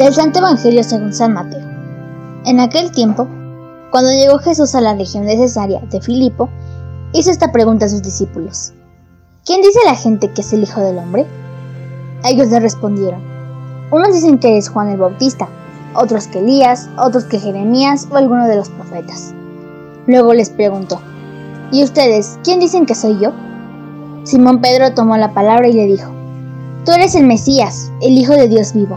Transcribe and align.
Del 0.00 0.14
Santo 0.14 0.38
Evangelio 0.38 0.82
según 0.82 1.12
San 1.12 1.34
Mateo. 1.34 1.60
En 2.46 2.58
aquel 2.58 2.90
tiempo, 2.90 3.28
cuando 3.90 4.10
llegó 4.10 4.38
Jesús 4.38 4.74
a 4.74 4.80
la 4.80 4.94
región 4.94 5.26
de 5.26 5.36
Cesarea 5.36 5.82
de 5.90 6.00
Filipo, 6.00 6.48
hizo 7.12 7.30
esta 7.30 7.52
pregunta 7.52 7.84
a 7.84 7.90
sus 7.90 8.00
discípulos. 8.00 8.72
¿Quién 9.44 9.60
dice 9.60 9.78
la 9.84 9.94
gente 9.94 10.32
que 10.32 10.40
es 10.40 10.54
el 10.54 10.62
Hijo 10.62 10.80
del 10.80 10.96
Hombre? 10.96 11.26
Ellos 12.24 12.48
le 12.48 12.60
respondieron. 12.60 13.20
Unos 13.90 14.14
dicen 14.14 14.38
que 14.38 14.56
es 14.56 14.70
Juan 14.70 14.88
el 14.88 14.96
Bautista, 14.96 15.50
otros 15.94 16.28
que 16.28 16.38
Elías, 16.38 16.88
otros 16.96 17.24
que 17.24 17.38
Jeremías 17.38 18.08
o 18.10 18.16
alguno 18.16 18.48
de 18.48 18.56
los 18.56 18.70
profetas. 18.70 19.34
Luego 20.06 20.32
les 20.32 20.48
preguntó, 20.48 20.98
¿y 21.72 21.84
ustedes 21.84 22.38
quién 22.42 22.58
dicen 22.58 22.86
que 22.86 22.94
soy 22.94 23.18
yo? 23.20 23.34
Simón 24.24 24.62
Pedro 24.62 24.94
tomó 24.94 25.18
la 25.18 25.34
palabra 25.34 25.68
y 25.68 25.74
le 25.74 25.84
dijo, 25.84 26.10
Tú 26.86 26.92
eres 26.92 27.14
el 27.14 27.26
Mesías, 27.26 27.92
el 28.00 28.16
Hijo 28.16 28.32
de 28.32 28.48
Dios 28.48 28.72
vivo. 28.72 28.96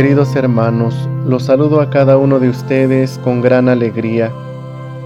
Queridos 0.00 0.34
hermanos, 0.34 0.94
los 1.26 1.42
saludo 1.42 1.82
a 1.82 1.90
cada 1.90 2.16
uno 2.16 2.40
de 2.40 2.48
ustedes 2.48 3.20
con 3.22 3.42
gran 3.42 3.68
alegría 3.68 4.32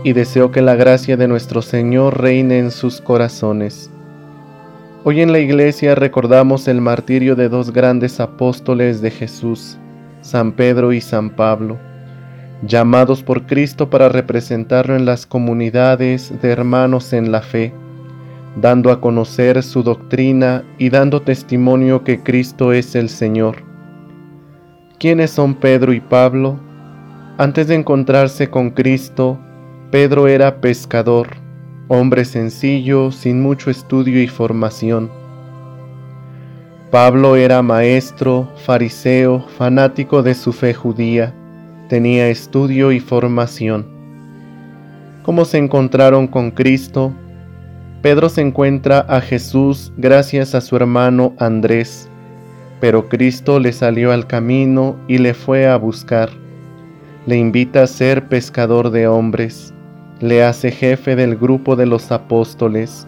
y 0.05 0.13
deseo 0.13 0.53
que 0.53 0.63
la 0.63 0.77
gracia 0.77 1.17
de 1.17 1.27
nuestro 1.27 1.63
Señor 1.63 2.21
reine 2.21 2.61
en 2.61 2.71
sus 2.71 3.01
corazones. 3.01 3.91
Hoy 5.03 5.21
en 5.21 5.33
la 5.33 5.41
iglesia 5.41 5.97
recordamos 5.97 6.69
el 6.69 6.81
martirio 6.81 7.35
de 7.35 7.49
dos 7.49 7.73
grandes 7.73 8.21
apóstoles 8.21 9.01
de 9.03 9.11
Jesús, 9.11 9.79
San 10.21 10.53
Pedro 10.53 10.93
y 10.93 11.01
San 11.01 11.31
Pablo, 11.31 11.77
llamados 12.63 13.25
por 13.25 13.47
Cristo 13.47 13.91
para 13.91 14.09
representarlo 14.09 14.95
en 14.95 15.07
las 15.07 15.27
comunidades 15.27 16.33
de 16.41 16.51
hermanos 16.51 17.13
en 17.13 17.33
la 17.33 17.43
fe, 17.43 17.75
dando 18.55 18.93
a 18.93 19.01
conocer 19.01 19.61
su 19.65 19.83
doctrina 19.83 20.63
y 20.79 20.91
dando 20.91 21.21
testimonio 21.21 22.05
que 22.05 22.23
Cristo 22.23 22.73
es 22.73 22.95
el 22.95 23.09
Señor 23.09 23.74
¿Quiénes 24.99 25.33
son 25.33 25.55
Pedro 25.55 25.93
y 25.93 26.01
Pablo? 26.01 26.59
Antes 27.37 27.67
de 27.67 27.75
encontrarse 27.75 28.49
con 28.49 28.71
Cristo, 28.71 29.39
Pedro 29.91 30.29
era 30.29 30.61
pescador, 30.61 31.29
hombre 31.89 32.25
sencillo, 32.25 33.11
sin 33.11 33.43
mucho 33.43 33.71
estudio 33.71 34.23
y 34.23 34.29
formación. 34.29 35.11
Pablo 36.93 37.35
era 37.35 37.61
maestro, 37.61 38.49
fariseo, 38.65 39.45
fanático 39.59 40.23
de 40.23 40.35
su 40.35 40.53
fe 40.53 40.73
judía, 40.73 41.35
tenía 41.89 42.29
estudio 42.29 42.93
y 42.93 43.01
formación. 43.01 43.87
¿Cómo 45.25 45.45
se 45.45 45.59
encontraron 45.59 46.29
con 46.29 46.53
Cristo? 46.53 47.13
Pedro 48.01 48.29
se 48.29 48.43
encuentra 48.43 49.01
a 49.01 49.21
Jesús 49.21 49.93
gracias 49.97 50.55
a 50.55 50.61
su 50.61 50.77
hermano 50.77 51.35
Andrés, 51.39 52.09
pero 52.81 53.09
Cristo 53.09 53.59
le 53.59 53.73
salió 53.73 54.13
al 54.13 54.27
camino 54.27 54.97
y 55.09 55.19
le 55.19 55.35
fue 55.35 55.67
a 55.67 55.77
buscar. 55.77 56.31
Le 57.27 57.37
invita 57.37 57.83
a 57.83 57.87
ser 57.87 58.29
pescador 58.29 58.91
de 58.91 59.07
hombres, 59.07 59.73
le 60.21 60.45
hace 60.45 60.71
jefe 60.71 61.17
del 61.17 61.37
grupo 61.37 61.77
de 61.77 61.87
los 61.87 62.13
apóstoles, 62.13 63.07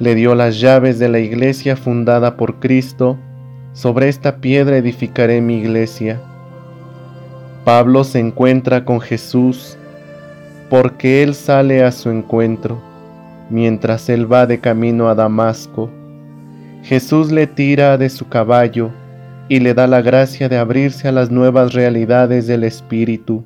le 0.00 0.14
dio 0.14 0.34
las 0.34 0.60
llaves 0.60 0.98
de 0.98 1.08
la 1.08 1.20
iglesia 1.20 1.76
fundada 1.76 2.36
por 2.36 2.56
Cristo, 2.58 3.16
sobre 3.72 4.08
esta 4.08 4.36
piedra 4.36 4.76
edificaré 4.76 5.40
mi 5.40 5.58
iglesia. 5.58 6.20
Pablo 7.64 8.04
se 8.04 8.18
encuentra 8.20 8.84
con 8.84 9.00
Jesús 9.00 9.78
porque 10.68 11.22
él 11.22 11.34
sale 11.34 11.84
a 11.84 11.92
su 11.92 12.10
encuentro, 12.10 12.80
mientras 13.50 14.08
él 14.08 14.30
va 14.30 14.46
de 14.46 14.60
camino 14.60 15.08
a 15.08 15.14
Damasco. 15.14 15.90
Jesús 16.84 17.32
le 17.32 17.46
tira 17.46 17.96
de 17.96 18.10
su 18.10 18.28
caballo, 18.28 18.90
y 19.48 19.60
le 19.60 19.72
da 19.72 19.86
la 19.86 20.02
gracia 20.02 20.50
de 20.50 20.58
abrirse 20.58 21.08
a 21.08 21.12
las 21.12 21.30
nuevas 21.30 21.72
realidades 21.72 22.46
del 22.46 22.62
Espíritu, 22.62 23.42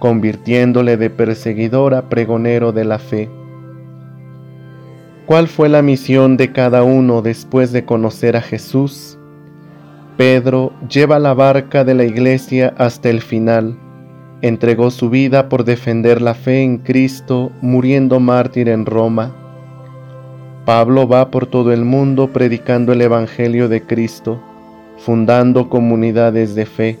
convirtiéndole 0.00 0.96
de 0.96 1.10
perseguidor 1.10 1.94
a 1.94 2.08
pregonero 2.08 2.72
de 2.72 2.84
la 2.84 2.98
fe. 2.98 3.30
¿Cuál 5.26 5.46
fue 5.46 5.68
la 5.68 5.80
misión 5.80 6.36
de 6.36 6.50
cada 6.50 6.82
uno 6.82 7.22
después 7.22 7.70
de 7.70 7.84
conocer 7.84 8.36
a 8.36 8.42
Jesús? 8.42 9.16
Pedro 10.16 10.72
lleva 10.88 11.20
la 11.20 11.34
barca 11.34 11.84
de 11.84 11.94
la 11.94 12.02
iglesia 12.02 12.74
hasta 12.78 13.10
el 13.10 13.20
final. 13.20 13.78
Entregó 14.42 14.90
su 14.90 15.08
vida 15.08 15.48
por 15.48 15.62
defender 15.62 16.20
la 16.20 16.34
fe 16.34 16.62
en 16.62 16.78
Cristo, 16.78 17.52
muriendo 17.60 18.18
mártir 18.18 18.68
en 18.68 18.86
Roma. 18.86 19.36
Pablo 20.70 21.08
va 21.08 21.32
por 21.32 21.46
todo 21.46 21.72
el 21.72 21.84
mundo 21.84 22.28
predicando 22.28 22.92
el 22.92 23.00
Evangelio 23.00 23.68
de 23.68 23.82
Cristo 23.82 24.40
fundando 24.98 25.68
comunidades 25.68 26.54
de 26.54 26.64
fe. 26.64 26.96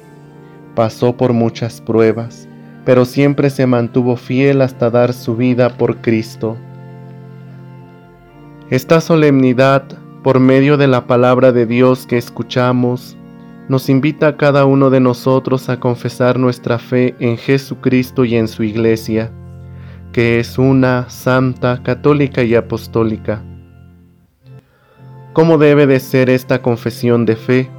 Pasó 0.74 1.16
por 1.16 1.32
muchas 1.32 1.80
pruebas, 1.80 2.48
pero 2.84 3.04
siempre 3.04 3.48
se 3.48 3.68
mantuvo 3.68 4.16
fiel 4.16 4.62
hasta 4.62 4.90
dar 4.90 5.12
su 5.12 5.36
vida 5.36 5.76
por 5.78 5.98
Cristo. 5.98 6.56
Esta 8.70 9.00
solemnidad, 9.00 9.84
por 10.24 10.40
medio 10.40 10.76
de 10.76 10.88
la 10.88 11.06
palabra 11.06 11.52
de 11.52 11.64
Dios 11.64 12.06
que 12.08 12.18
escuchamos, 12.18 13.16
nos 13.68 13.88
invita 13.88 14.26
a 14.26 14.36
cada 14.36 14.64
uno 14.64 14.90
de 14.90 14.98
nosotros 14.98 15.68
a 15.68 15.78
confesar 15.78 16.40
nuestra 16.40 16.80
fe 16.80 17.14
en 17.20 17.36
Jesucristo 17.36 18.24
y 18.24 18.34
en 18.34 18.48
su 18.48 18.64
iglesia, 18.64 19.30
que 20.10 20.40
es 20.40 20.58
una, 20.58 21.08
santa, 21.08 21.80
católica 21.84 22.42
y 22.42 22.56
apostólica. 22.56 23.44
¿Cómo 25.32 25.58
debe 25.58 25.86
de 25.86 26.00
ser 26.00 26.30
esta 26.30 26.62
confesión 26.62 27.24
de 27.24 27.36
fe? 27.36 27.70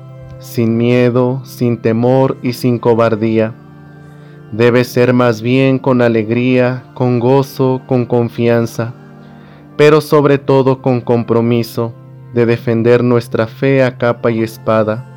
sin 0.41 0.75
miedo, 0.75 1.41
sin 1.45 1.77
temor 1.77 2.37
y 2.41 2.53
sin 2.53 2.79
cobardía. 2.79 3.53
Debe 4.51 4.83
ser 4.83 5.13
más 5.13 5.41
bien 5.41 5.79
con 5.79 6.01
alegría, 6.01 6.83
con 6.93 7.19
gozo, 7.19 7.81
con 7.87 8.05
confianza, 8.05 8.93
pero 9.77 10.01
sobre 10.01 10.39
todo 10.39 10.81
con 10.81 10.99
compromiso 10.99 11.93
de 12.33 12.45
defender 12.45 13.03
nuestra 13.03 13.47
fe 13.47 13.83
a 13.83 13.97
capa 13.97 14.31
y 14.31 14.41
espada. 14.41 15.07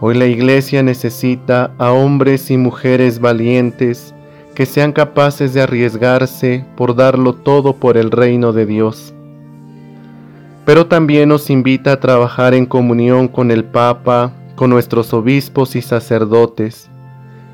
Hoy 0.00 0.14
la 0.14 0.26
Iglesia 0.26 0.82
necesita 0.82 1.72
a 1.78 1.92
hombres 1.92 2.50
y 2.50 2.56
mujeres 2.56 3.18
valientes 3.18 4.14
que 4.54 4.66
sean 4.66 4.92
capaces 4.92 5.54
de 5.54 5.62
arriesgarse 5.62 6.66
por 6.76 6.94
darlo 6.94 7.32
todo 7.32 7.76
por 7.76 7.96
el 7.96 8.10
reino 8.10 8.52
de 8.52 8.66
Dios 8.66 9.14
pero 10.64 10.86
también 10.86 11.28
nos 11.28 11.50
invita 11.50 11.92
a 11.92 12.00
trabajar 12.00 12.54
en 12.54 12.66
comunión 12.66 13.28
con 13.28 13.50
el 13.50 13.64
Papa, 13.64 14.32
con 14.54 14.70
nuestros 14.70 15.12
obispos 15.12 15.74
y 15.74 15.82
sacerdotes, 15.82 16.88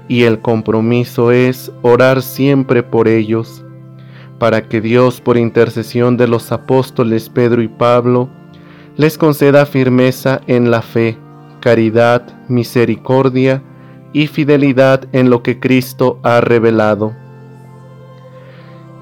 y 0.09 0.25
el 0.25 0.41
compromiso 0.41 1.33
es 1.33 1.73
orar 1.83 2.23
siempre 2.23 2.83
por 2.83 3.09
ellos, 3.09 3.65
para 4.39 4.69
que 4.69 4.81
Dios, 4.81 5.21
por 5.21 5.37
intercesión 5.37 6.17
de 6.17 6.29
los 6.29 6.53
apóstoles 6.53 7.29
Pedro 7.29 7.63
y 7.63 7.69
Pablo, 7.69 8.29
les 8.97 9.17
conceda 9.17 9.65
firmeza 9.65 10.41
en 10.47 10.71
la 10.71 10.83
fe, 10.83 11.19
caridad, 11.61 12.23
misericordia 12.49 13.63
y 14.13 14.27
fidelidad 14.27 15.05
en 15.13 15.31
lo 15.31 15.43
que 15.43 15.61
Cristo 15.61 16.19
ha 16.23 16.41
revelado. 16.41 17.15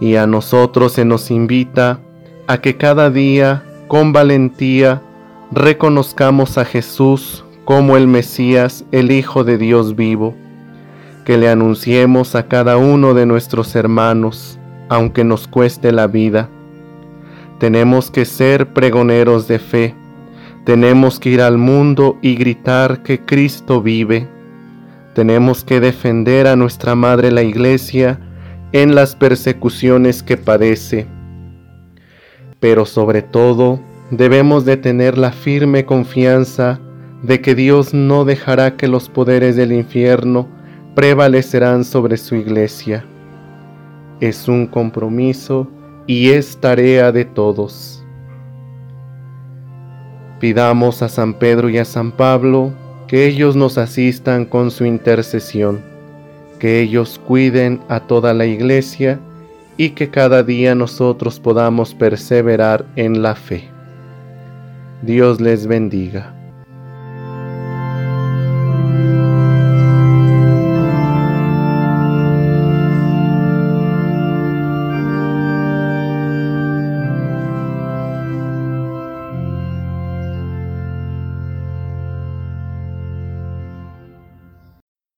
Y 0.01 0.17
a 0.17 0.27
nosotros 0.27 0.93
se 0.93 1.05
nos 1.05 1.31
invita 1.31 2.01
a 2.47 2.59
que 2.61 2.77
cada 2.77 3.11
día 3.11 3.66
con 3.89 4.13
valentía 4.13 5.03
reconozcamos 5.53 6.59
a 6.59 6.65
Jesús 6.65 7.45
como 7.65 7.97
el 7.97 8.07
Mesías, 8.07 8.85
el 8.93 9.11
Hijo 9.11 9.45
de 9.45 9.59
Dios 9.59 9.97
vivo, 9.97 10.35
que 11.25 11.37
le 11.39 11.49
anunciemos 11.49 12.35
a 12.35 12.49
cada 12.49 12.77
uno 12.77 13.15
de 13.15 13.27
nuestros 13.27 13.75
hermanos, 13.75 14.59
aunque 14.89 15.25
nos 15.25 15.49
cueste 15.49 15.93
la 15.93 16.07
vida. 16.07 16.49
Tenemos 17.59 18.11
que 18.11 18.25
ser 18.25 18.73
pregoneros 18.73 19.49
de 19.49 19.59
fe, 19.59 19.95
tenemos 20.65 21.21
que 21.21 21.31
ir 21.31 21.41
al 21.41 21.59
mundo 21.59 22.19
y 22.23 22.35
gritar 22.35 23.03
que 23.03 23.21
Cristo 23.21 23.83
vive. 23.83 24.29
Tenemos 25.15 25.65
que 25.65 25.81
defender 25.81 26.47
a 26.47 26.57
nuestra 26.57 26.95
Madre 26.95 27.31
la 27.31 27.43
Iglesia 27.43 28.21
en 28.73 28.95
las 28.95 29.17
persecuciones 29.17 30.23
que 30.23 30.37
padece 30.37 31.07
pero 32.61 32.87
sobre 32.87 33.23
todo 33.23 33.81
debemos 34.11 34.65
de 34.65 34.77
tener 34.77 35.19
la 35.19 35.33
firme 35.33 35.85
confianza 35.85 36.81
de 37.23 37.41
que 37.41 37.55
Dios 37.55 37.93
no 37.93 38.25
dejará 38.25 38.77
que 38.77 38.89
los 38.89 39.09
poderes 39.09 39.57
del 39.57 39.73
infierno 39.73 40.49
prevalecerán 40.95 41.85
sobre 41.85 42.17
su 42.17 42.37
iglesia. 42.37 43.05
Es 44.21 44.49
un 44.49 44.67
compromiso 44.67 45.69
y 46.07 46.31
es 46.31 46.57
tarea 46.59 47.13
de 47.13 47.25
todos. 47.25 48.05
Pidamos 50.41 51.03
a 51.03 51.09
San 51.09 51.35
Pedro 51.35 51.69
y 51.69 51.79
a 51.79 51.85
San 51.85 52.13
Pablo 52.13 52.73
que 53.09 53.27
ellos 53.27 53.57
nos 53.57 53.79
asistan 53.79 54.45
con 54.45 54.71
su 54.71 54.85
intercesión, 54.85 55.81
que 56.59 56.81
ellos 56.81 57.21
cuiden 57.27 57.81
a 57.89 58.01
toda 58.01 58.35
la 58.35 58.47
iglesia 58.47 59.21
y 59.77 59.91
que 59.91 60.11
cada 60.11 60.43
día 60.43 60.75
nosotros 60.75 61.41
podamos 61.41 61.95
perseverar 61.95 62.87
en 62.97 63.23
la 63.23 63.35
fe. 63.35 63.69
Dios 65.03 65.41
les 65.41 65.67
bendiga. 65.67 66.36